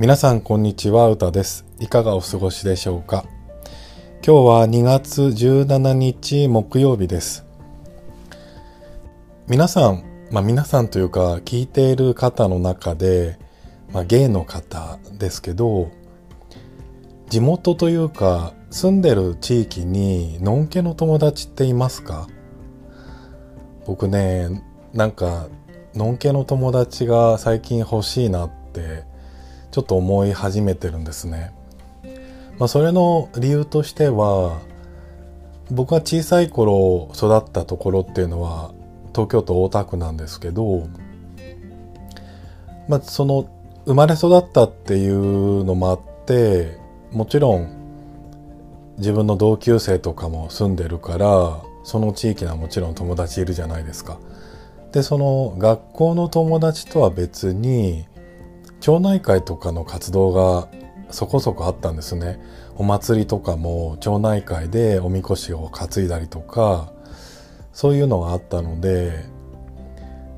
[0.00, 1.66] 皆さんこんにちは、うたです。
[1.78, 3.26] いかがお過ごしでしょうか？
[4.26, 7.44] 今日は2月17日木曜日です。
[9.46, 13.38] 皆さん、まあ皆さんというか聞いている方の中で、
[13.92, 15.90] まあゲイの方ですけど、
[17.28, 22.26] 地元というか住んでる地域にのんけの友達っていますか？
[23.84, 25.48] 僕ね、なんか
[25.94, 29.09] のんけの友達が最近欲しいなって
[29.70, 31.52] ちょっと思い始めてるんですね。
[32.58, 34.60] まあ、それの理由としては
[35.70, 38.72] 僕が小さい頃育ったところっていうのは
[39.14, 40.88] 東京都大田区なんですけど、
[42.88, 43.48] まあ、その
[43.86, 46.76] 生まれ育ったっていうのもあって
[47.12, 47.80] もちろん
[48.98, 54.18] 自分の同級生とかも住んでるからその地域にはもちろん友達いるじゃないですか。
[54.92, 58.04] でその学校の友達とは別に
[58.80, 60.68] 町内会とかの活動が
[61.10, 62.40] そこそこあったんですね。
[62.76, 66.92] お祭りとかも町内会でおみこしを担いだりとか
[67.72, 69.24] そういうのがあったので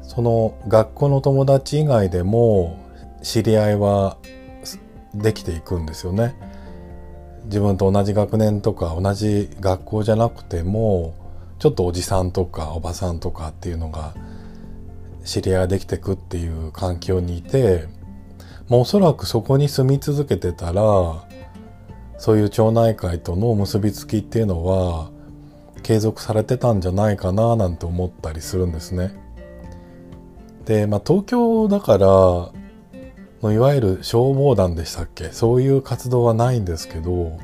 [0.02, 2.78] その学校の友達以外でも
[3.22, 4.18] 知り合いは
[5.14, 6.34] できていくんですよね。
[7.44, 11.14] 自分と同じ学年とか同じ学校じゃなくても
[11.58, 14.14] ちょっとおじさんとかおばさんとかっていうのが
[15.24, 17.86] 知り合いができてくっていう環境にいて、
[18.72, 20.82] まあ、おそらくそこに住み続けてたら
[22.16, 25.10] そういう町内会との結びつきっていうのは
[25.82, 29.14] 継続されてたんじゃないかななんて思ったりするんですね。
[30.64, 32.06] で、まあ、東京だから
[33.42, 35.28] のいわゆる消防団でしたっけ？
[35.32, 37.38] そういう活動はないんですけど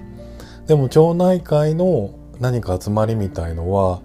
[0.67, 4.01] でも町内会の何か集まりみたいのは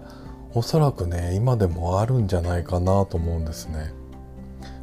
[0.52, 3.94] おそらくね今でもあるんじゃないかなと思うんですね。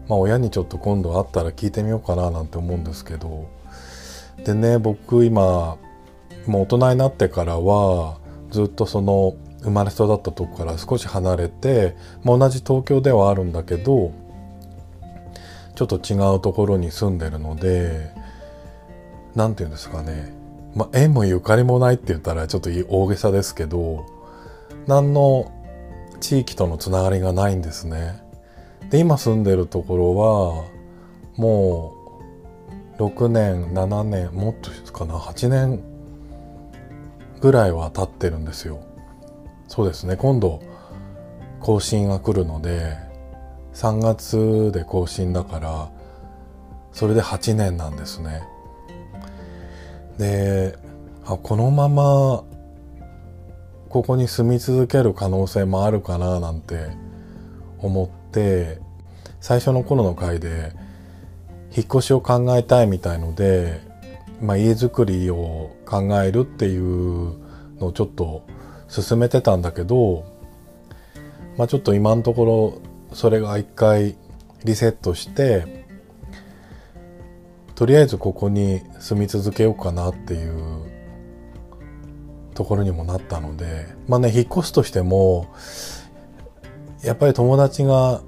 [0.07, 3.49] まあ親にちょっと今度会ったら聞いてみようかななんて思うんですけど
[4.43, 5.77] でね僕今
[6.47, 8.17] もう大人になってからは
[8.49, 14.11] ずっとその生まれ育ったとこから少し離れて、まあ、同じ東京ではあるんだけど
[15.75, 18.11] ちょっと違うところに住んでるので
[19.35, 20.33] 何て言うんですかね
[20.75, 24.05] まあ縁もゆかりもないって言ったらちょっと大げさですけど
[24.87, 25.51] 何の
[26.19, 28.21] 地域とのつながりがないんですね。
[28.91, 30.65] で今住んでるところは
[31.37, 31.95] も
[32.97, 35.81] う6年7年もっとかな8年
[37.39, 38.83] ぐらいは経ってるんですよ。
[39.67, 40.61] そうですね今度
[41.61, 42.97] 更新が来るので
[43.73, 45.89] 3月で更新だから
[46.91, 48.43] それで8年なんですね。
[50.17, 50.77] で
[51.25, 52.43] あこのまま
[53.89, 56.89] ここに住み続ける可能性もあるかななんて
[57.81, 58.79] 思って
[59.39, 60.73] 最初の頃の回で
[61.75, 63.81] 引っ越しを考えたいみたいので、
[64.41, 67.37] まあ、家づくりを考えるっていう
[67.79, 68.45] のをちょっと
[68.87, 70.25] 進めてたんだけど、
[71.57, 74.17] まあ、ちょっと今のところそれが一回
[74.63, 75.85] リセットして
[77.75, 80.91] とりあえずここに住み続けようかなっていう
[82.53, 85.47] ところにもなったのでまあね引っ越すとしても
[87.03, 88.21] やっぱり友達が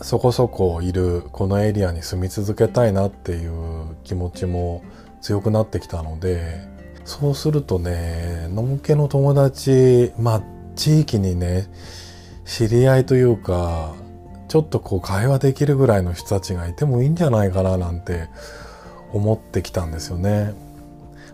[0.00, 4.82] そこそこいるこのエリアに住み続けたいなっていう気持ちも
[5.20, 6.66] 強くなってきたので
[7.04, 10.42] そうするとねのんけの友達まあ
[10.74, 11.68] 地域にね
[12.44, 13.94] 知り合いというか
[14.48, 18.28] ちょっとこう会話できるぐらいの人たちがいてもいいんじゃないかななんて
[19.12, 20.54] 思ってきたんですよね。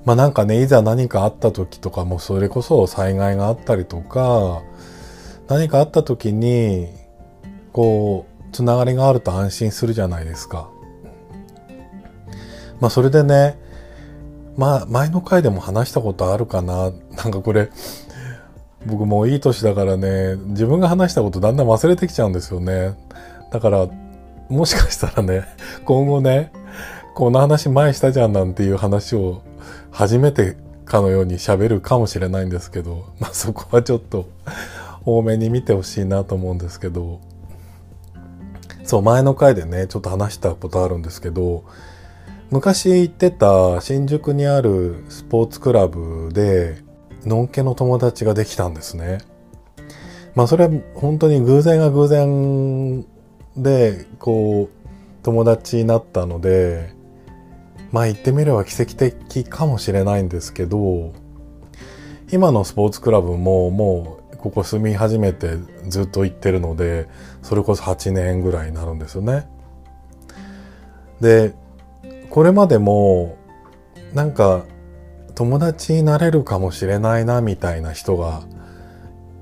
[0.05, 4.63] まあなんかね、いざ何かあった時とかもそれこそ災害があったりとか、
[5.51, 6.87] 何かあった時に、
[7.73, 10.71] こう、つながりがあると安心するじゃないですか。
[12.81, 13.59] まあそれでね、
[14.57, 16.93] まあ前の回でも話したことあるかな。
[17.17, 17.69] なんかこれ、
[18.87, 22.97] 僕もういい年だからね、自分が話したことだんだん忘れてきちゃうんですよね。
[23.51, 23.89] だから、
[24.49, 25.47] もしかしたらね、
[25.85, 26.53] 今後ね、
[27.17, 29.43] この話前したじゃんなんていう話を
[29.91, 34.29] 初めてかのように喋るかもしれないんですけど、まあ、そこはちょっと
[35.05, 37.21] 多めに見てほしいなと思うんですけど
[38.85, 41.65] そう前の回でねちょっと話したことあるんですけど
[42.51, 46.83] 昔行ってた新宿にあるスポーツクラブで
[47.25, 49.19] のんけの友達ができたんですね。
[50.35, 53.07] まあそれは本当に偶然が偶然
[53.57, 54.89] でこう
[55.23, 56.93] 友達になったので
[57.93, 61.13] まあ言ってみれば奇跡的かもしれないんですけど
[62.33, 65.57] 今のスポーツクラブももうここ住み始めて
[65.89, 67.09] ずっと行ってるので
[67.43, 69.47] それこそ8年ぐらいになるんですよね。
[71.21, 71.55] で
[72.31, 73.37] これまでも
[74.15, 74.65] なんか
[75.35, 78.43] 友達になれるかもしれないなみたいな人が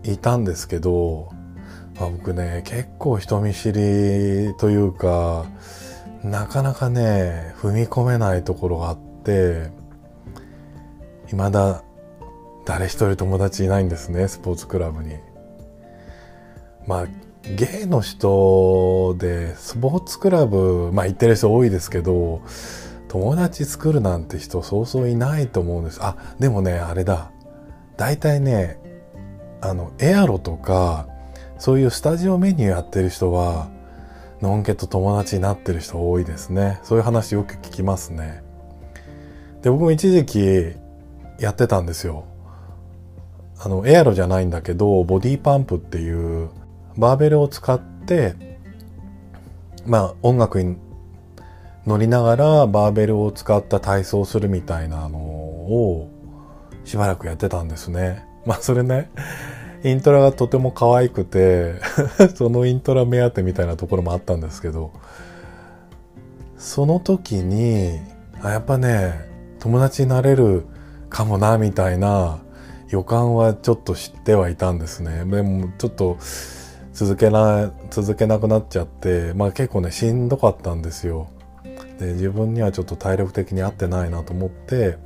[0.04, 1.30] いたんですけど、
[1.98, 5.46] まあ、僕ね結構人見知りというか
[6.22, 9.70] なかなかね踏み込めないところがあって
[11.26, 11.82] 未だ
[12.68, 15.16] 誰一人友達いないんですねスポーツクラブに。
[16.86, 17.06] まあ
[17.56, 22.42] ゲイの人でスポーツクラブまあ行ってる人多いですけど
[23.08, 26.00] 友達作るなんて人そうそういないと思うんです。
[26.02, 27.30] あ、でもね、あれだ。
[27.96, 28.78] 大体ね、
[29.62, 31.08] あの、エアロとか、
[31.58, 33.70] そういうスタジオメニューやってる人は、
[34.42, 36.80] のんけと友達になってる人多いですね。
[36.82, 38.42] そういう話よく聞きますね。
[39.62, 40.76] で、僕も一時期
[41.38, 42.27] やってたんですよ。
[43.60, 46.50] あの、エアロじゃないんだけど、ボディパンプっていう
[46.96, 48.34] バーベルを使って、
[49.86, 50.76] まあ音楽に
[51.86, 56.10] 乗りながらバーベルを使った体操をするみたいなのを
[56.84, 58.24] しばらくやってたんですね。
[58.44, 59.10] まあそれね、
[59.84, 61.74] イントラがとても可愛くて
[62.36, 64.92] そのイントラ目当てみたいなところもあったんですけど、
[66.58, 67.98] その時に、
[68.42, 69.28] あやっぱね、
[69.58, 70.64] 友達になれる
[71.08, 72.38] かもな、みたいな
[72.88, 75.24] 予感はちょっと知ってはいたんですね。
[75.24, 76.18] でもちょっと
[76.92, 81.28] 続けな、続けなくなっちゃって、まあ結構ね、しんどかったんですよ。
[81.98, 84.96] で自分にはちょっと体力的に合ってないなと思って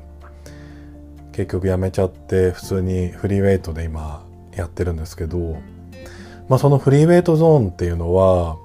[1.33, 4.25] 結局やめちゃって普通にフリーウェイトで今
[4.55, 5.57] やってるんですけど、
[6.49, 8.59] まあ、そのフリーウェイトゾーンっていうのは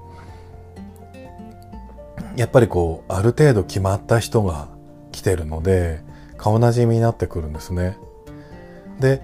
[2.36, 4.68] やっぱりこうある程度決まった人が
[5.10, 6.02] 来てるので
[6.36, 7.96] 顔なじみになってくるんですね。
[9.00, 9.22] で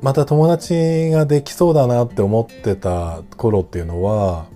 [0.00, 4.46] また友達ができそうだなって思ってた頃っていうのは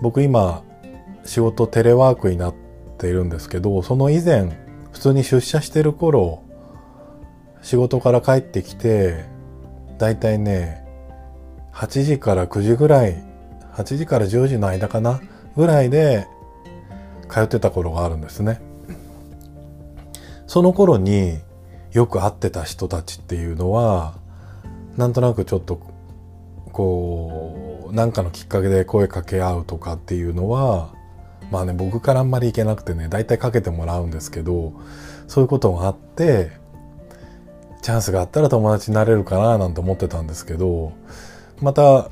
[0.00, 0.62] 僕今
[1.24, 2.54] 仕事テレワークになっ
[2.98, 4.58] ているんですけどその以前
[4.92, 6.42] 普通に出社してる頃
[7.62, 9.24] 仕事から帰ってきて
[9.98, 10.86] だいたいね
[11.74, 13.22] 8時から9時ぐらい
[13.74, 15.20] 8時から10時の間かな
[15.56, 16.26] ぐらいで
[17.28, 18.60] 通ってた頃があるんですね。
[20.46, 21.38] その頃に
[21.92, 24.14] よく会ってた人たちっていうのは
[24.96, 25.80] なんとなくちょっと
[26.72, 30.94] こう何かのきっかけで声かけ合うとかっていうのは
[31.50, 34.72] まあね僕からあんまり行けなくてね大体かけてもらうんですけど
[35.26, 36.50] そういうことがあって
[37.80, 40.92] チャンスがあったら友達になれるかななんて思ってたんですけど
[41.60, 42.10] また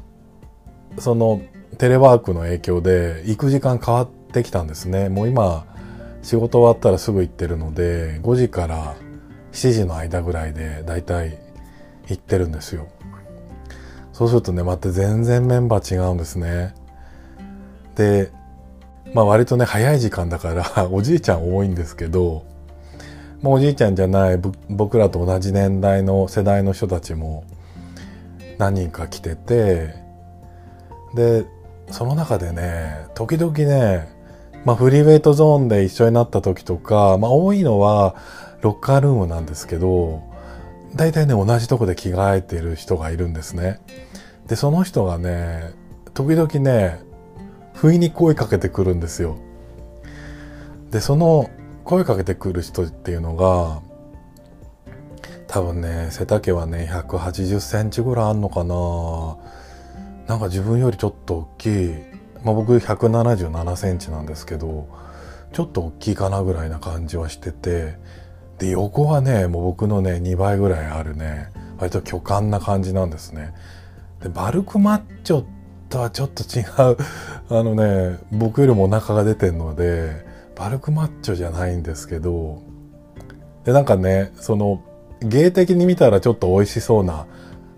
[0.98, 1.42] その
[1.78, 5.08] テレワークの影響で行く時間変わってきたんですね。
[5.10, 5.66] もう今
[6.22, 8.96] 仕事終わったらすぐ行ってるので5時から
[9.56, 11.38] 7時の間ぐらいでだいたい
[12.08, 12.86] 行ってるんですよ。
[14.12, 16.74] そうするとねまた全然メンバー違うんですね。
[17.96, 18.30] で
[19.14, 22.44] まあ割とね、早い時間だから おじいちゃん多いんですけど、
[23.40, 27.44] まあ、おじいちゃんじゃない僕らと同じ年代の世代の人たちも
[28.58, 29.94] 何人か来てて、
[31.14, 31.46] で、
[31.90, 34.08] その中でね、時々ね、
[34.64, 38.16] まあフリーウェイトゾーンで一緒になった時とか、まあ多いのは
[38.62, 40.22] ロッカールームなんですけど、
[40.94, 43.80] 大体ね、同じとこで着替えてる人がいるんですね。
[44.46, 45.72] で、その人がね、
[46.14, 47.00] 時々ね、
[47.74, 49.36] 不意に声かけてくるんですよ。
[50.90, 51.50] で、その
[51.84, 53.82] 声かけてくる人っていうのが、
[55.46, 59.36] 多分ね、背丈はね、180センチぐらいあんのかな
[60.26, 61.94] なんか自分よりちょっと大きい。
[62.42, 64.88] まあ僕177センチなんですけど、
[65.52, 67.98] ちょっと大きいかなぐらいな感じはしてて、
[68.58, 73.52] で、横はね、もう僕のね、2倍ぐらいあるね、割と巨漢な感じなんですね。
[74.22, 75.44] で、バルクマッチョ
[75.88, 76.96] とはちょっと違う
[77.48, 82.62] あのね僕よりもお腹が出てるのでバルクマッチョじゃないんですけど
[83.64, 84.80] でなんかねその
[85.20, 87.26] 芸的に見たらちょっと美味しそうな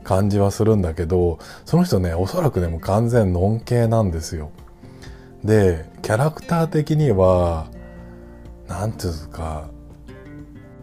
[0.05, 4.51] 感じはするんだけどその人ねおそらくねもう完全ノン系なんですよ。
[5.45, 7.67] でキャラクター的には
[8.67, 9.69] 何て言うんですか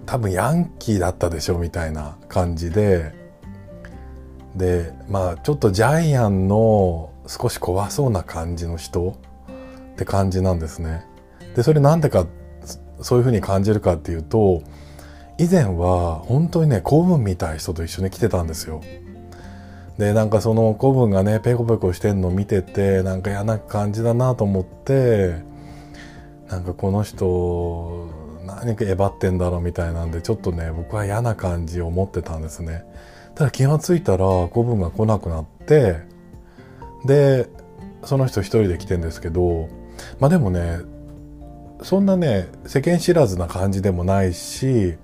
[0.05, 3.13] 多分ヤンキーだったでしょみたいな感じで
[4.55, 9.17] でまあちょっとジャイアンの少し怖そうな感じの人
[9.93, 11.05] って感じなんですね。
[11.55, 12.27] でそれなんでか
[13.01, 14.62] そういうふうに感じるかっていうと
[15.38, 18.81] 以前は本当にね古文みたい人と一緒に来てたんですよ。
[19.97, 25.35] でなんかその古文がねペコペコしてんの見ててなんか嫌な感じだなと思って
[26.50, 28.04] なんかこの人
[28.65, 32.84] 何かえばってんだろうみたいなんでちょっとね僕は嫌な感じを持ってたんですね。
[33.36, 36.01] ただ気がついたら古文が来なくなって
[37.05, 37.48] で
[38.03, 39.69] その人一人で来てんですけど
[40.19, 40.79] まあでもね
[41.84, 44.95] そんなね世間知らずな感じでもないし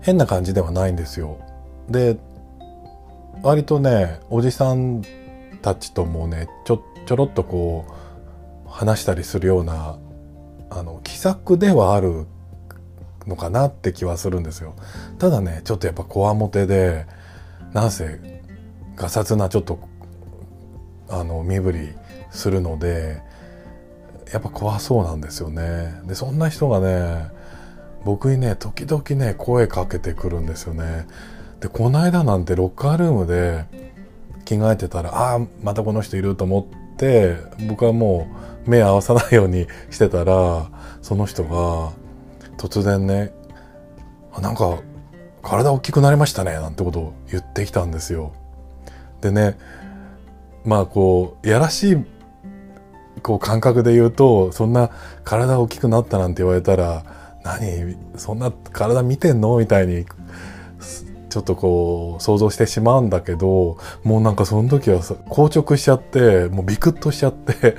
[0.00, 1.38] 変な感じではないんですよ。
[1.88, 2.16] で
[3.42, 5.02] 割とねおじさん
[5.60, 7.84] たちともねちょちょろっとこ
[8.66, 9.96] う話したりするような
[10.74, 12.26] あの気さくではある
[13.26, 14.74] のかなって気はするんですよ。
[15.18, 17.06] ただねちょっとやっぱこわもてで
[17.72, 18.42] なんせ
[18.96, 19.78] がさつなちょっと
[21.08, 21.88] あの身振り
[22.30, 23.22] するので
[24.32, 26.00] やっぱ怖そうなんですよね。
[26.04, 27.28] でそんな人がね
[28.04, 31.06] 僕にね時々ね声かけてくるんですよね。
[31.60, 33.66] でこの間なんてロッカールームで
[34.44, 37.36] 着替えてたらああまたこの人いると思って
[37.68, 41.92] 僕はもう目合わさないようにしてたらその人が
[42.58, 43.32] 突然ね
[44.40, 44.78] なんか
[45.42, 48.32] 体大きくなりましたねなんてことを言ってきたんですよ。
[49.20, 49.58] でね
[50.64, 51.96] まあこうやらしい
[53.22, 54.90] こう感覚で言うとそんな
[55.24, 57.04] 体大きくなったなんて言われたら
[57.44, 59.58] 何そんな体見てんの？
[59.58, 60.06] みたいに
[61.28, 67.76] ちょっとこう想像してしまうんだけどもうなんかその時は硬直しちゃってもうビクッとしちゃって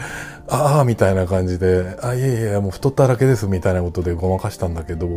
[0.47, 5.07] ああみたいな感じであいえいえもう太っただけですみたいなことでごまかしたんだけど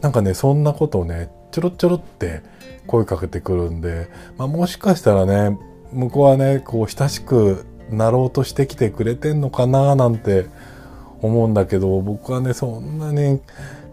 [0.00, 2.42] なんかねそんなことをねちょろちょろって
[2.86, 5.58] 声かけてくるんで、まあ、もしかしたらね
[5.92, 10.46] 向こうはねこう親しくなろうとしてきてくれてんのかななんて
[11.20, 13.40] 思うんだけど僕はねそんなに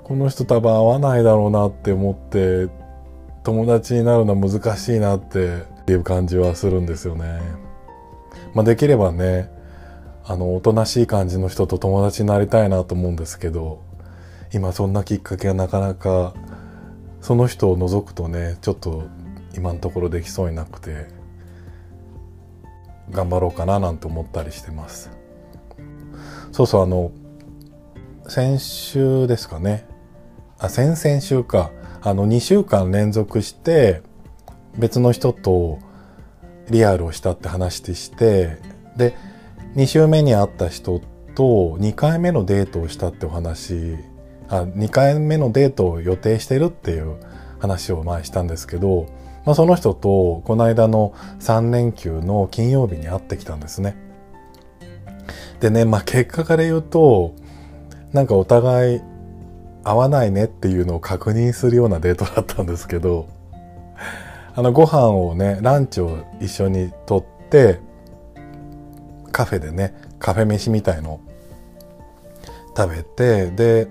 [0.03, 2.67] この人多分合わないだろうなって思って
[3.43, 7.41] 友達になるのは難しいなっていう感じはするんですよね。
[8.53, 9.51] まあ、できればね
[10.29, 13.81] あのおとなしい感じの人と友達になりたいなと思うんですけど
[14.53, 16.35] 今そんなきっかけがなかなか
[17.19, 19.07] その人を除くとねちょっと
[19.55, 21.07] 今のところできそうになくて
[23.09, 25.09] 頑張ろうかななんて思ったりしてます。
[26.51, 27.11] そうそうあの
[28.27, 29.87] 先週ですかね。
[30.59, 31.71] あ先々週か。
[32.01, 34.03] あの2週間連続して
[34.77, 35.79] 別の人と
[36.69, 38.59] リアルをしたって話でして
[38.95, 39.15] で
[39.75, 41.01] 2週目に会った人
[41.35, 43.95] と2回目のデートをしたってお話
[44.47, 47.17] あ2回目のデートを予定してるっていう
[47.59, 49.07] 話を前したんですけど
[49.45, 53.95] まあ、その人とこの間の3連休の金曜日に会ってきたんですね。
[55.59, 57.33] でね、まあ、結果から言うと
[58.13, 59.01] なんかお互い
[59.83, 63.27] 合わないねっていうのを確認するようなデートだったんですけど
[64.55, 67.79] あのご飯をねランチを一緒にとって
[69.29, 71.19] カフェでねカフェ飯みたいの
[72.75, 73.87] 食べてで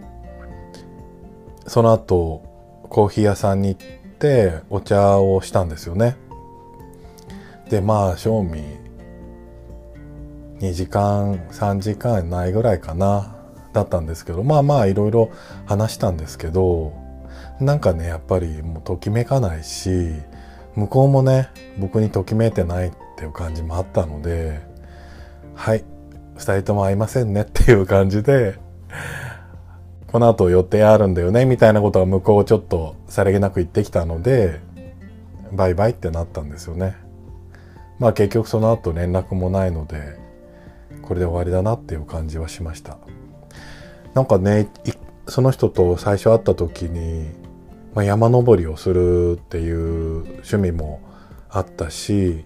[1.66, 2.42] その後
[2.88, 3.80] コーヒー屋さんに行っ
[4.18, 6.16] てお茶をしたんですよね。
[7.68, 8.62] でまあ正味
[10.60, 13.36] 2時間3時間ないぐらいかな
[13.72, 15.30] だったんですけどまあまあいろいろ
[15.66, 16.92] 話したんですけど
[17.60, 20.12] なんかねやっぱりもうときめかないし
[20.74, 24.60] 向こうもね僕にときめいてないっていう感じもあったので
[25.58, 25.84] はい
[26.36, 28.60] 2人とも会いませんねっていう感じで
[30.06, 34.60] この後予定あるんだよねみたいなことは向こうちょっとさりげなく言ってきたので
[35.52, 36.96] バイバイってなったんですよね。
[37.98, 40.16] まあ結局その後連絡もないので
[41.02, 42.96] これで終わりだなっていう感じはしました。
[44.14, 44.70] なんかね
[45.26, 47.30] その人と最初会った時に、
[47.94, 51.00] まあ、山登りをするっていう趣味も
[51.50, 52.44] あったし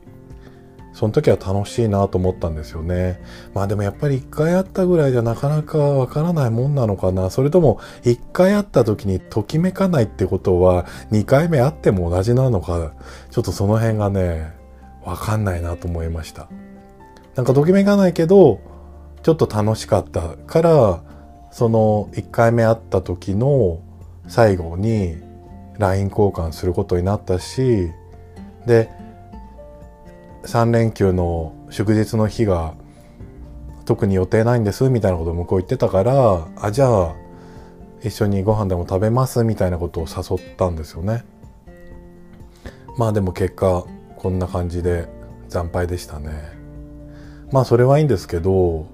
[0.93, 3.21] その時は楽しいなと思ったんですよね。
[3.55, 7.31] まあでもやっぱり一回会ったぐらいじゃなかなかわからないもんなのかな。
[7.31, 12.93] それとも一回会った時にときめかないってことは二回目会っても同じなのか、
[13.31, 14.53] ちょっとその辺がね、
[15.05, 16.49] わかんないなと思いました。
[17.35, 18.61] なんかときめかないけど、
[19.23, 21.03] ちょっと楽しかったから、
[21.51, 23.81] その一回目会った時の
[24.29, 25.17] 最後に
[25.79, 27.91] LINE 交換することになったし、
[28.67, 28.91] で、
[30.45, 32.75] 3連休の祝日の日が
[33.85, 37.15] 特に予定ないんですみたいなことを向こう言ってたからあじゃあ
[38.03, 41.25] 一緒にご飯でも食べますみたいなことを誘ったんですよね。
[42.99, 43.85] まあでも結果
[44.17, 45.09] こんな感じで
[45.49, 46.31] 惨敗でしたね。
[47.53, 48.87] まあそれはいいんですけど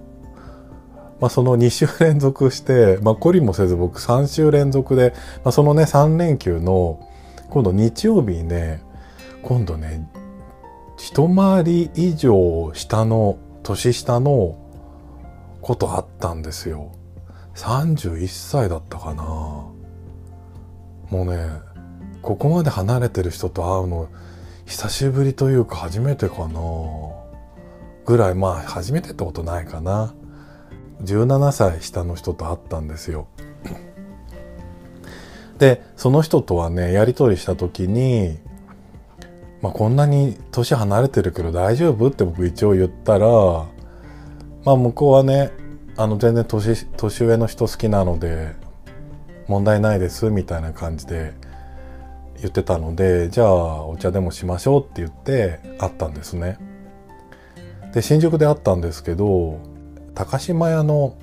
[1.21, 5.14] まあその2週連続してまあ懲りもせず僕3週連続で、
[5.45, 7.00] まあ、そのね3連休の
[7.49, 8.83] 今度日曜日にね
[9.43, 10.07] 今度ね
[10.99, 14.59] 一回り以上下の年下の
[15.62, 16.93] ことあったんですよ。
[17.55, 19.23] 31歳だったかな。
[19.25, 19.73] も
[21.11, 21.49] うね
[22.21, 24.09] ここまで離れてる人と会うの
[24.67, 26.61] 久しぶりというか初めてかな。
[28.05, 30.14] ぐらいまあ初めてってことないかな。
[31.02, 33.28] 17歳下の人と会ったんですよ。
[35.59, 38.38] でその人とはねやり取りした時に、
[39.60, 43.28] まあ、こんなに年離れてるけど大丈夫って僕一応言ったら、
[44.64, 45.50] まあ、向こうはね
[45.96, 48.54] あの全然年年上の人好きなので
[49.48, 51.34] 問題ないですみたいな感じで
[52.36, 56.58] 言ってたのでじゃあお茶でもしましょうって言って会ったんですね。
[57.92, 59.58] で新宿で会ったんですけど
[60.14, 61.16] 高島屋の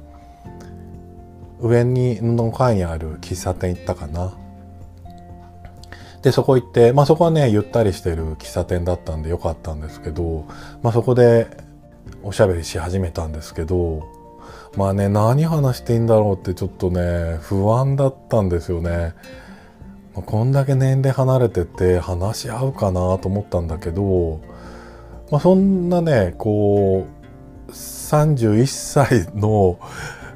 [1.61, 4.33] 上にの階にある喫茶店行ったかな。
[6.25, 10.47] で、そこ行って、まあそこはね、ゆったりしてる喫茶店だったんでよかったんですけど、
[10.81, 11.45] まあそこで
[12.23, 14.07] おしゃべりし始めたんですけど、
[14.75, 19.13] まあね、何話していいんだろうってちょっとね、不安だったんですよね。
[20.15, 24.41] こんだけ年齢離れてて話し合うかなと思ったんだけど、
[25.29, 27.05] まあそんなね、こ
[27.69, 29.77] う、31歳の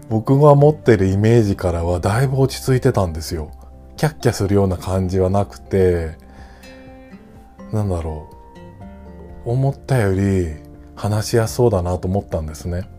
[0.07, 3.49] 僕が持ってるイメージからはだいぶ落ち着いてたんですよ。
[3.99, 6.15] キャッキャするような感じはなくて、
[7.73, 8.29] なんだろ
[9.45, 9.49] う。
[9.51, 10.55] 思ったより
[10.95, 12.89] 話しやすそうだなと思ったんですね。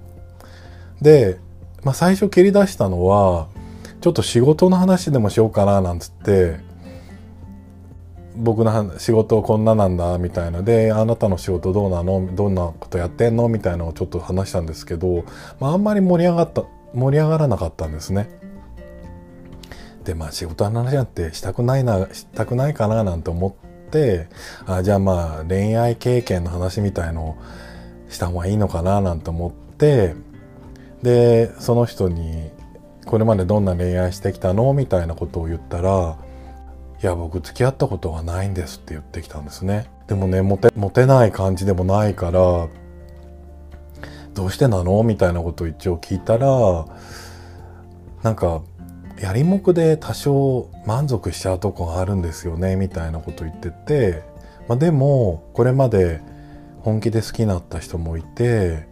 [1.01, 1.39] で、
[1.85, 3.49] まあ最初切り出したのは、
[4.03, 6.59] ちょっと仕事の話でもしようかななんつって、
[8.37, 12.29] 僕の仕事こんななんだみたいなであなたの仕事どうなの？
[12.35, 13.49] どんなことやってんの？
[13.49, 15.25] みたいなのをちょっと話したんですけど、
[15.61, 18.39] まあ、あんまり盛り上がった盛り上がらなかったんですね。
[20.05, 24.29] でまあ仕事の話なんてしたくないなしたくないかななんて思って
[24.67, 27.37] あじゃあまあ恋愛経験の話みたいのを
[28.09, 30.15] した方がいいのかななんて思って
[31.03, 32.51] でその人に
[33.07, 36.17] 「これまでどんな恋愛してきたの?」みたいなことを言ったら
[37.03, 39.91] 「いや僕付き合ったことはないんです」って言ってきたんですね。
[40.07, 42.67] でもねモテモテない感じでもないから
[44.35, 46.85] どうしてなのみたいなことを一応聞いたら
[48.23, 48.63] なんか
[49.21, 54.23] やりもくで多少満足しちゃうとこがあるんですよねみたいなこと言ってて、
[54.67, 56.23] まあ、でもこれまで
[56.81, 58.87] 本気で好きになった人もいて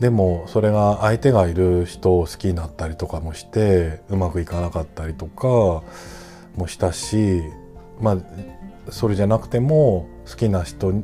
[0.00, 5.82] でもそれが相手がいる人を好きになったりとかもしてうまくいかなかったりとか
[6.56, 7.42] もしたし
[8.00, 8.16] まあ
[8.90, 11.02] それじゃなくても好きな人好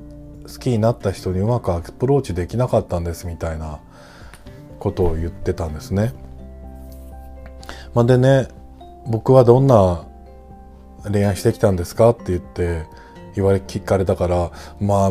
[0.58, 3.80] きになった人にうまくアプローチできなかったんですみたいな
[4.78, 6.25] ことを言ってたんですね。
[7.96, 8.48] まあ、でね
[9.06, 10.04] 僕はどんな
[11.10, 12.84] 恋愛してきたんですかって言って
[13.34, 15.10] 言われ聞かれたからまあ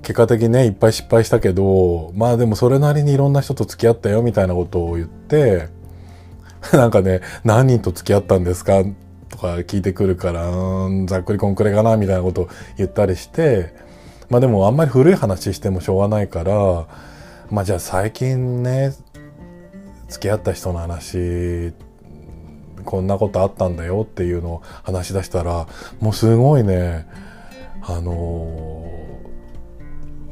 [0.00, 5.68] 結果的にねいっぱい失敗したけどまあでもそれなりにいろんな人と付き合ったよみたいなことを言って
[6.72, 8.82] なんかね何人と付き合ったんですか？
[9.28, 10.46] とか聞いてくるから
[10.88, 13.74] んざっくりこんくらいかなみたいなことを言ったりして
[14.30, 16.86] まあでもあんまり古い話してもしょうがないから、
[17.50, 18.92] まあじゃあ最近ね、
[20.08, 21.72] 付き合った人の話、
[22.84, 25.66] こんなことあったんだよっていうのを話し出したら、
[26.00, 27.06] もうすごいね、
[27.82, 28.90] あの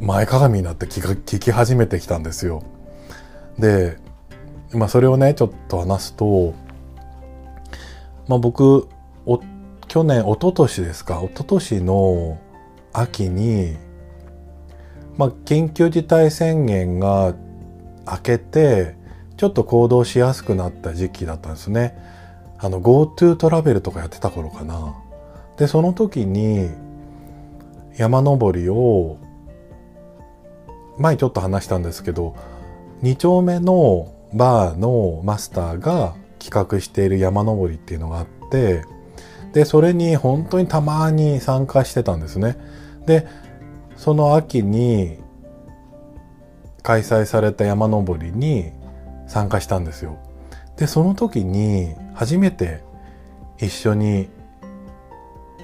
[0.01, 2.63] ー、前かがみになって聞き始めてきたんですよ。
[3.59, 3.99] で、
[4.73, 6.55] まあそれをね、ちょっと話すと、
[8.29, 8.89] まあ僕
[9.27, 9.41] お、
[9.89, 12.39] 去年、一昨年ですか、一昨年の
[12.93, 13.77] 秋に、
[15.17, 17.35] まあ、緊急事態宣言が
[18.07, 18.97] 明けて
[19.37, 21.97] ちょっと行動しやすくなった時期だったんですね。
[22.59, 24.95] あの GoTo トラベルとかやってた頃かな。
[25.57, 26.71] でその時に
[27.97, 29.19] 山登りを
[30.99, 32.35] 前ちょっと話したんですけど
[33.03, 38.85] 2丁目のバーのマスターが企画している山登りっていうのがあって
[39.53, 42.57] でそれに本当にたまに参加してたんですね。
[43.07, 43.27] で
[43.97, 45.19] その秋に
[46.83, 48.71] 開催された山登りに
[49.27, 50.19] 参加したんですよ。
[50.77, 52.83] で、その時に初めて
[53.59, 54.29] 一緒に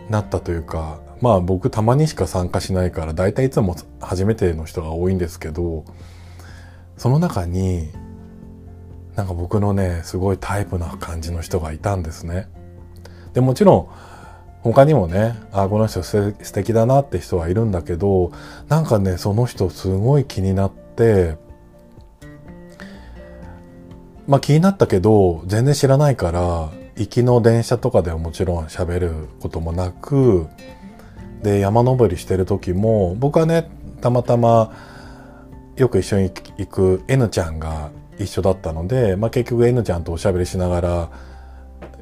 [0.09, 5.85] なったというか、まあ僕たまにしか参加しないから大体いつも初めての人が多いんですけど、
[6.97, 7.91] その中に
[9.17, 12.49] なんか僕のね、すごいタイプな感じの人がいたんですね。
[13.35, 13.89] で、もちろん
[14.63, 18.33] 他にもね、あ、この人素敵だなって人はいるんだけど、
[18.69, 21.37] なんかね、その人すごい気になって、
[24.27, 30.47] まあ気になったけど、全然知らないから、行きの電車とかではもちろん喋ることもなく、
[31.43, 34.73] で、山登りしてる時も、僕はね、たまたま
[35.77, 41.11] よく一緒に行く N ちゃんが一緒だったので、まあ結局 N ちゃんとおしゃべりしながら、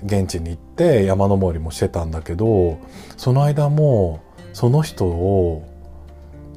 [0.04, 2.78] 現地に行って山登りもしてたんだけど
[3.16, 4.20] その間も
[4.52, 5.66] その人を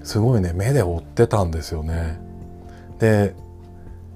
[0.03, 2.19] すごいね目で追ってたんですよね。
[2.99, 3.35] で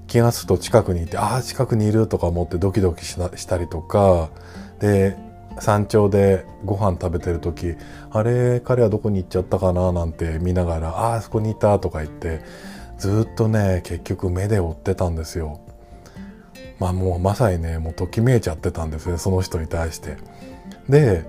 [0.07, 4.29] 気が付くと近くにいてああ近くにいるとか思ってドキドキしたりとか
[4.79, 5.17] で
[5.59, 7.75] 山頂でご飯食べてる時
[8.11, 12.41] あれ彼はどこに行っちゃったかななんて見ながらああそこにいたとか言って
[12.97, 15.61] ずっとね結局目で追ってたんですよ。
[16.79, 20.17] まあもうまさにねもうときめいちゃってたんですねその人に対して。
[20.89, 21.25] で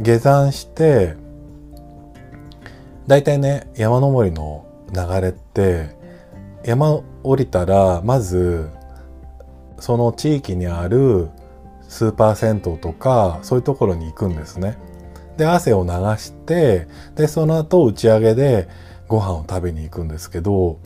[0.00, 1.14] 下山して
[3.06, 5.96] 大体ね山登りの流れって
[6.64, 8.70] 山降りたらまず
[9.80, 11.30] その地域にある
[11.88, 14.78] スーパー銭湯とかそういうところに行くんですね。
[15.36, 18.68] で汗を流してでその後打ち上げで
[19.08, 20.78] ご飯を食べに行くんですけど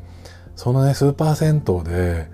[0.57, 2.31] そのねスーパー銭湯で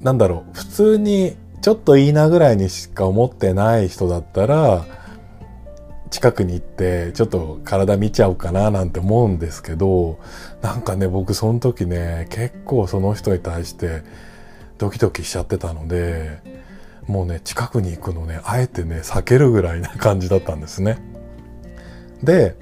[0.00, 4.84] なんだろう普通にちょっといいなぐらいにしか思ってない人だったら
[6.12, 10.20] 近くに行ってちょっと体見ちゃおうかななんて思うんですけど
[10.60, 14.02] なんかね僕その時ね結構その人に対して
[14.76, 16.42] ドキドキしちゃってたので
[17.08, 20.98] もうね近くに行くのねあえてね避けるぐらいな感じだったんですね。
[22.22, 22.56] で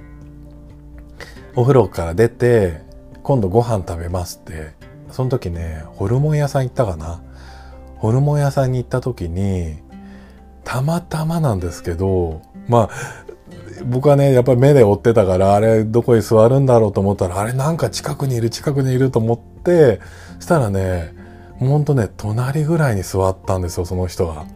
[1.56, 2.80] お風呂から出て
[3.24, 4.74] 今度ご飯食べますって
[5.10, 7.20] その時ねホルモン屋さん行ったかな
[7.96, 9.78] ホルモン屋さんに行った時に
[10.62, 13.29] たまたまなんですけどまあ
[13.84, 20.00] 僕はねやっぱり目で追ってたからあれどこに座るんだろうと思ったらあれなんか近くにいる近くにいると思って
[20.38, 21.14] したらね
[21.58, 24.46] ほんとね隣ぐらいに座ったんですよその人が。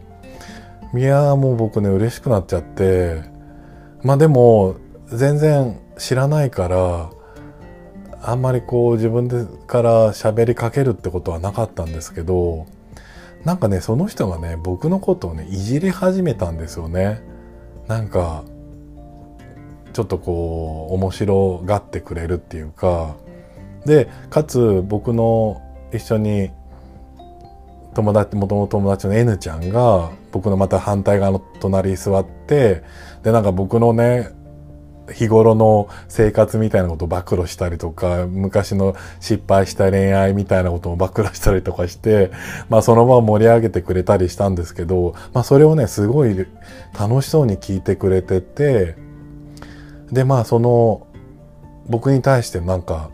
[0.93, 3.21] いやもう僕ね嬉しくなっちゃって
[4.01, 4.75] まあでも
[5.07, 7.09] 全然知らないから
[8.21, 12.65] あんまりこう自分でから喋りかけるってことはなかったんですけど
[13.43, 17.21] なんかねその人がね僕のことをねいじり始めたんですよね
[17.87, 18.43] なんか
[19.95, 23.15] ちょっとこう面白がってくれるっていうか。
[23.85, 25.61] でかつ僕の
[25.93, 26.51] 一緒に
[27.93, 32.83] 友達もともと友達の N ちゃんが僕のまた反対側の隣に座って
[33.23, 34.31] でなんか僕のね
[35.13, 42.31] 日頃の生活みたいなことを暴露したりとか、昔の失敗した恋愛みたいなことも暴露したりとかして、
[42.69, 46.35] まあその場を盛り上げてくれたりしたんですけど、まあそれをね、すごい
[46.99, 49.04] 楽しそうに聞いてくれてて、
[50.11, 51.07] でまあその、
[51.87, 53.09] 僕に対してなんか、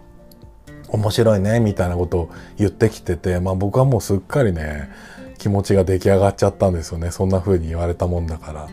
[0.89, 4.89] 面白いね、みたいなことを言ってきてて、まあ僕はもうすっかりね、
[5.37, 7.11] 気持ちが出来上がっちゃったんですよね。
[7.11, 8.67] そんな風に言われたもんだから。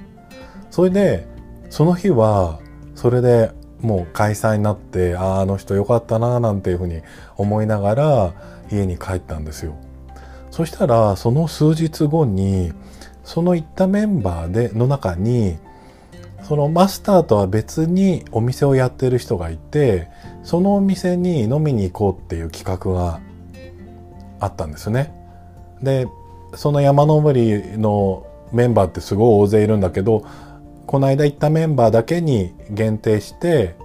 [0.71, 1.27] それで、
[1.71, 2.61] その日は、
[2.95, 7.03] それでもう解散になってあああの人よかったななんていうふうに
[7.37, 8.35] 思いながら
[8.73, 9.77] 家に帰ったんですよ
[10.51, 12.73] そしたらその数日後に
[13.23, 15.59] その行ったメンバーでの中に
[16.49, 20.09] そのマスターとは別にお店をやってる人がいて
[20.43, 23.21] そのお店に飲みに行こうっていう企画が
[24.41, 25.13] あったんですね。
[25.83, 26.09] で
[26.55, 30.25] その山登りのメンバーってすごい大勢いるんだけど
[30.87, 33.77] この間行ったメンバーだけに限定して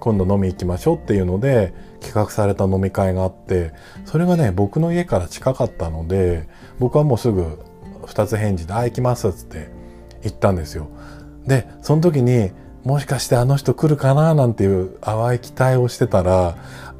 [0.00, 3.72] 今度飲み行きましょうっていうので企画された飲み会があって
[4.04, 6.46] それがね僕の家から近かったので
[6.78, 7.58] 僕はもうすぐ
[8.02, 9.70] 2つ返事で「あ行きます」っつって
[10.22, 10.88] 行ったんですよ。
[11.46, 12.50] でその時に
[12.84, 16.56] もしかしてあの人来るかななんていう淡い期待をしてたら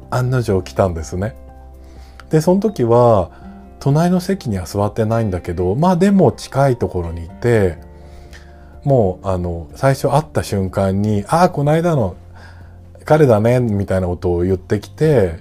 [0.09, 1.35] 案の定来たんですね。
[2.29, 3.31] でその時は
[3.79, 7.77] 隣の席には座ってないんだけどまあでも近いところにいて
[8.83, 12.15] もうあの最初会った瞬間に「ああこの間の
[13.05, 15.39] 彼だね」みたいなことを言ってきて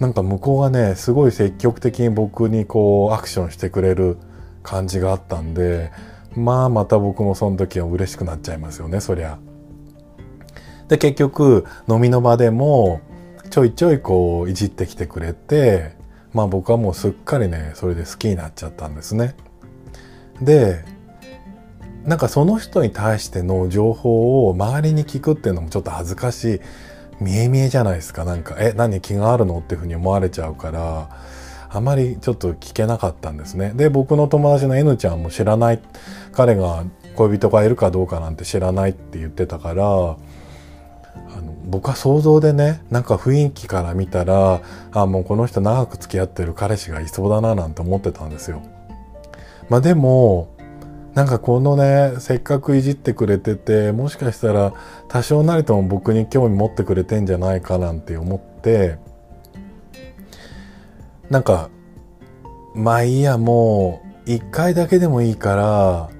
[0.00, 4.18] なんか向こうがねすごい積極的に僕にこうアクションしてくれる
[4.62, 5.92] 感じがあったんで
[6.36, 9.38] まあまた僕もその時は嬉しくなっちゃいますよねそりゃ。
[10.88, 13.00] で結局飲みの場でも
[13.50, 15.96] ちょいちょいこういじってきてくれて
[16.32, 19.34] まあ僕はもうすっかりねそれで好きになっちゃったんですね。
[20.40, 20.84] で
[22.04, 26.60] なんかその人に対しての情報を周りに聞くっていうのもちょっと恥ずかしい
[27.20, 31.08] 見え見えじゃないですかなんかえ何気があるのっていうふうに思われちゃうから
[31.68, 35.80] あまりちょっと聞けなかったんですねで僕の友達の N ちゃんも知らない
[36.36, 36.84] 彼が
[37.16, 40.16] 恋人がいるかどうかなんて知らないって言ってたからあ
[41.40, 44.60] の僕は想像でねなんか雰囲気から見たら
[44.92, 48.62] あもうこの人長く付き合ってる彼氏がいそうだななんて思ってたんですよ。
[49.70, 50.54] まあでも
[51.14, 54.74] なんかこのねせっかくいじってくれててもしかしたら
[55.08, 58.98] 多少なりとも僕に興味持ってくれてんじゃないかなんて思って
[61.30, 61.70] なんか
[62.74, 66.10] まあいいやもう一回だけでもいいから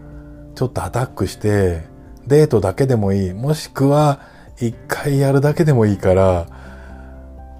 [0.56, 1.82] ちょっとアタックして
[2.26, 4.20] デートだけでもいいもしくは
[4.58, 6.46] 一回やるだけでもいいから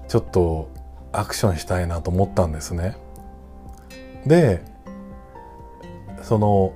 [0.07, 0.69] ちょっと
[1.11, 2.97] アクションしたいなと思ったんですね。
[4.25, 4.63] で
[6.23, 6.73] その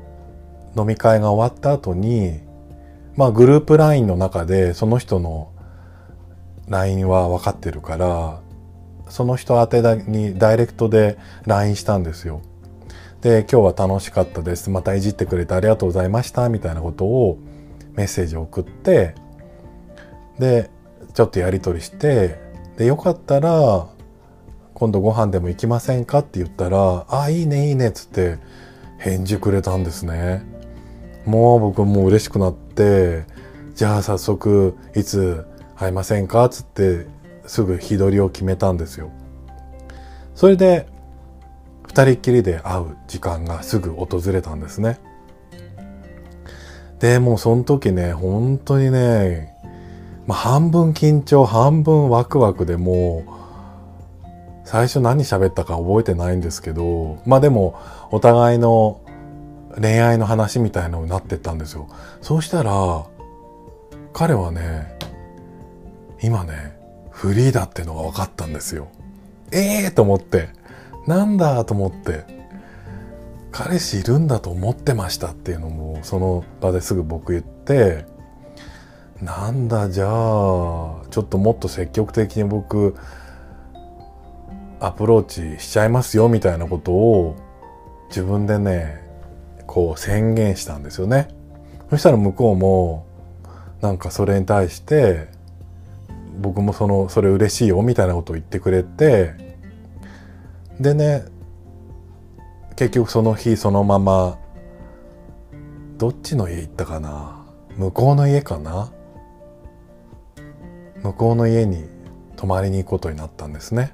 [0.78, 2.40] 飲み会が終わった後に
[3.16, 5.52] まあグループ LINE の中でその人の
[6.68, 8.42] LINE は分かってるから
[9.10, 12.42] その人宛てにダイレクトで LINE したんですよ。
[13.22, 14.72] で今日は楽しかったです。
[14.72, 16.50] またいじってくれてありがとうございました。
[16.50, 17.38] みたいなことを
[17.94, 19.14] メッセージを送って
[20.40, 20.72] で
[21.14, 22.40] ちょっとやり取りして
[22.78, 23.88] でよかったら
[24.74, 28.40] 今度ご飯でも行きませんかって言ったらあいいねいいねっつって
[28.98, 30.44] 返事くれたんですね。
[31.26, 33.26] もう僕もう嬉しくなって
[33.76, 36.44] じゃあ早速いつ会いませんか？
[36.46, 37.06] っつって
[37.46, 39.12] すぐ日取りを決めたんですよ。
[40.34, 40.88] それで
[41.92, 44.98] 二人っきりで会う時間がすぐ訪れたんですね。
[47.00, 49.54] でもうその時ね本当にね、
[50.26, 57.78] まあ、半分緊張半分ワクワクでもう最初何喋ったか覚えてないんですけどまあでも
[58.10, 59.02] お互いの
[59.76, 61.90] 恋愛の話みたいのになってったんですよ。
[62.22, 63.06] そうしたら
[64.14, 64.98] 彼はね
[66.24, 66.78] 今ね
[67.10, 68.88] フリーだってのが分かったんですよ。
[69.52, 70.61] ええー、と思って。
[71.08, 72.26] なんだと思って
[73.52, 78.06] 彼氏いるんだと思ってましたっていうのもその場ですぐ僕言って
[79.22, 82.96] なんだじゃあちょっともっと積極的に僕
[84.80, 87.36] アプローチしちゃいますよみたいなことを
[88.10, 89.02] 自分でね
[89.68, 91.30] こう宣言したんですよね。
[91.92, 93.06] そしたら向こうも
[93.82, 95.28] なんかそれに対して
[96.40, 99.51] 僕もそのそれ嬉しいよみたいなことを言ってくれて
[100.82, 101.26] でね
[102.76, 104.40] 結局その日そのまま
[105.98, 107.46] どっちの家行ったかな？
[107.78, 108.92] 向こうの家かな？
[111.04, 111.86] 向こうの家に
[112.36, 113.94] 泊まりに行くことになったんですね。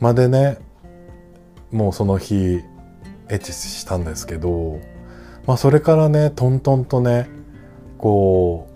[0.00, 0.58] までね
[1.70, 2.62] もうその日
[3.30, 4.78] エッチしたんですけど、
[5.46, 7.28] まあ、それからねトントンとね
[7.96, 8.68] こ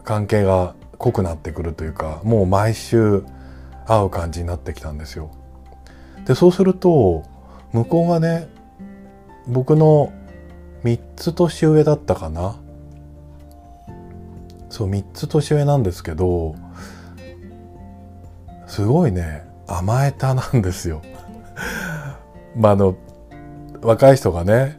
[0.00, 3.22] う関係が濃くなってくるというかもう毎週
[3.86, 5.30] 会う感じになってきたんですよ。
[6.26, 7.24] でそうすると
[7.72, 8.48] 向こうがね
[9.46, 10.12] 僕の
[10.84, 12.56] 3つ年上だったかな？
[14.68, 16.54] そう3つ年上なんですけど
[18.66, 21.02] すごいね甘えたなんですよ。
[22.56, 22.96] まああの
[23.82, 24.78] 若い人がね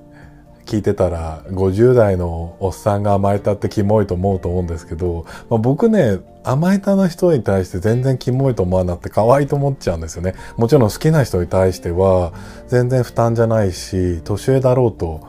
[0.66, 12.34] 聞いてたら50代のおっさんが甘えたってキモいと思うと思うんですけど、まあ、僕ね甘えたな人に対して全然キモいと思わなくて可愛いと思っちゃうんですよねもちろん好きな人に対しては
[12.68, 15.28] 全然負担じゃないし年上だろうと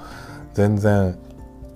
[0.54, 1.18] 全然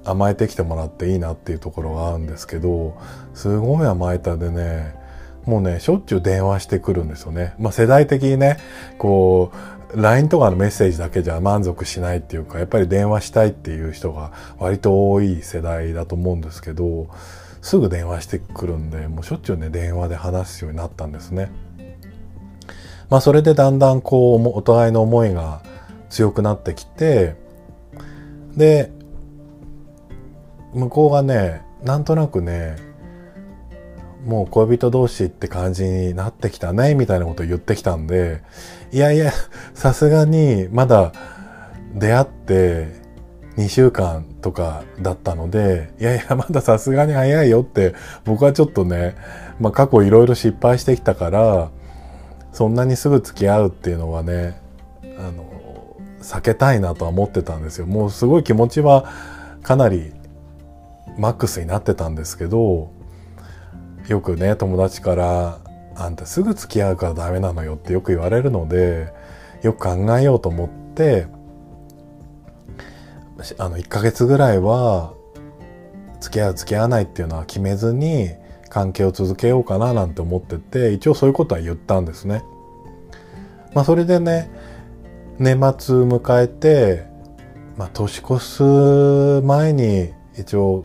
[0.05, 2.97] 甘えてきてもらっていいなっていうところがあるんですけど
[3.35, 4.97] すごい甘えたでね
[5.45, 7.55] もうねしょっちゅう電話してくるんですよね。
[7.59, 8.59] まあ、世代的にね
[8.99, 17.09] こう LINE とかのメッセージだけじゃ満足しないっていうかやっぱり電話したいっていう人が割と多い世代だと思うんですけど
[17.63, 21.51] すぐ電話してくるんでもうしょっちゅうね電話で話すようになったんですね。
[23.11, 25.63] まあそれでだんだんこうお互いの思いが
[26.11, 27.37] 強くなってきて
[28.55, 28.93] で
[30.75, 32.77] 向こうがねなんとなくね
[34.27, 38.43] もう恋人同士って感じになってきたねみたいなことを言ってきたんで
[38.91, 39.33] いやいや
[39.75, 41.13] さすがにまだ
[41.95, 42.99] 出会って
[43.57, 49.17] 2週間とかだったのでいやいや まださすがに早いよって僕はちょっとね、
[49.61, 51.71] まあ、過去いろいろ失敗してきたから
[52.53, 54.61] そんなにすぐ付き合うっていうのはね
[55.03, 55.45] あの
[56.23, 57.87] 避けたいなとは思ってたんですよ。
[57.87, 59.05] もうすごい気持ちは
[59.63, 60.13] かなり
[61.17, 62.91] マックスになってたんですけど
[64.09, 65.59] よくね友達から
[65.99, 69.13] 「あんたすぐ付き合うからダメなのよ」ってよく言われるので
[69.63, 71.27] よく考えようと思って
[73.59, 75.13] あの1ヶ月ぐらいは
[76.21, 78.31] 付き合う付き合わないっていうのは決めずに
[78.69, 82.43] 関係を続けようかななんて思ってて一応そういうことは言ったんですね。
[83.75, 84.51] まあそれでね
[85.39, 87.07] 年末迎えて、
[87.77, 88.63] まあ、年越す
[89.43, 90.85] 前に一応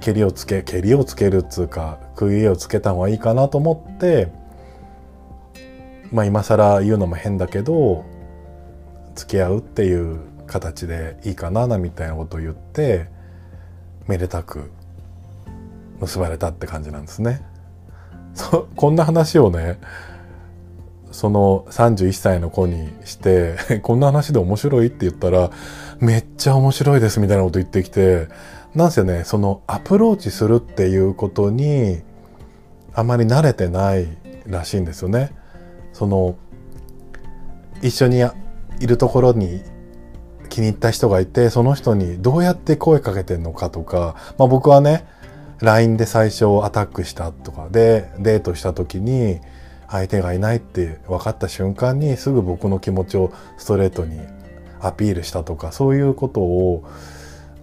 [0.00, 4.28] けりをつけけりをつけるっつうか区切りをつけた方がいいかなと思って
[6.12, 8.04] まあ今更言うのも変だけど
[9.14, 13.06] 付き合うっていう形でいいかなみたいなことを言って
[14.06, 14.70] めでたく
[16.00, 17.42] 結ばれたって感じなんですね。
[18.34, 19.78] そこんな話をね
[21.10, 25.50] その31歳の子にして こんな話で面白いって言ったら
[26.00, 28.28] めっちゃ面白いですみたいなこと言ってきて
[28.74, 32.02] なんせねそのアプローチするっていうことに
[32.94, 34.06] あまり慣れてない
[34.46, 35.32] らしいんですよね。
[35.92, 36.36] その
[37.82, 38.22] 一緒に
[38.80, 39.62] いるところに
[40.48, 45.06] 気に入った人がいてその人にどうやって声かけてんのかとか、まあ、僕はね
[45.60, 49.40] LINE で最初アタックしたとかでデートした時に
[49.88, 54.18] 相手がいないって分かった瞬間にすぐ僕の気持ちをストレートに
[54.80, 56.84] アピールしたとかそういうことを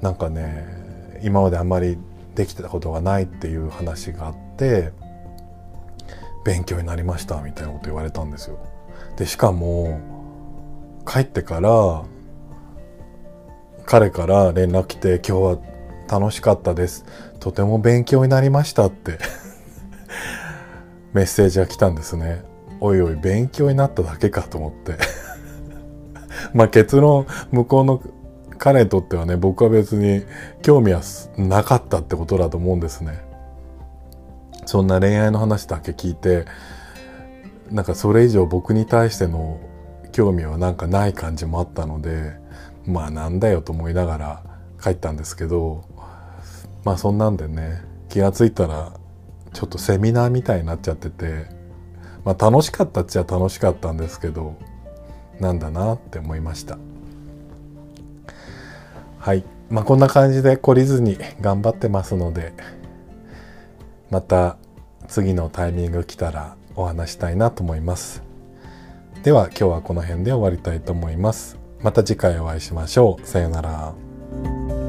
[0.02, 0.79] なんかね
[1.24, 1.98] 今まであんまり
[2.36, 4.92] できてたことがないっていう話があって
[6.46, 8.60] 勉強になりましたみたいなこと言われたんですよ。
[9.18, 10.00] でしかも
[11.06, 12.04] 帰ってから
[13.86, 15.58] 彼から連絡来て「今日は
[16.08, 17.06] 楽しかったです
[17.40, 19.18] とても勉強になりました」って
[21.14, 22.44] メッセージが来たんですね。
[22.82, 24.94] おいおい勉強になっただけかと思って
[26.54, 28.02] まあ結論向こうの
[28.60, 30.24] 彼にとってはね僕は別に
[30.62, 31.02] 興味は
[31.38, 33.28] なかったってことだと思うんですね。
[34.66, 36.46] そんな恋愛の話だけ聞いて
[37.72, 39.60] なんかそれ以上僕に対しての
[40.12, 42.36] 興味はなんかない感じもあったので
[42.86, 44.44] まあなんだよと思いながら
[44.82, 45.86] 帰ったんですけど
[46.84, 48.94] まあそんなんでね気が付いたら
[49.54, 51.48] ちょっとセミナーみたいになっちゃってて
[52.24, 54.56] まあ楽しかったっちゃ楽しかったんですけど
[55.40, 56.78] なんだなって思いました
[59.20, 59.44] はい。
[59.70, 62.54] まあこんな感じで懲りずに頑張ってますので
[64.10, 64.58] また
[65.08, 68.24] 次のタイミング来たらお話したいなと思います。
[69.24, 71.58] では今日はこの辺で終わりたいと思います。
[71.82, 73.28] また次回お会いしましょう。
[73.28, 74.89] さようなら。